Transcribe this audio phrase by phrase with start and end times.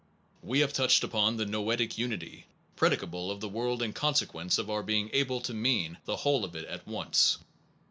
[0.41, 4.67] We have touched on the noetic unity pre dicable of the world in consequence of
[4.67, 7.37] our being able to mean the whole of it at once.